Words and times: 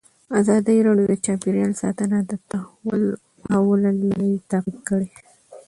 ازادي 0.39 0.77
راډیو 0.87 1.07
د 1.11 1.15
چاپیریال 1.25 1.71
ساتنه 1.81 2.17
د 2.31 2.33
تحول 2.51 3.81
لړۍ 4.03 4.33
تعقیب 4.51 4.77
کړې. 4.89 5.07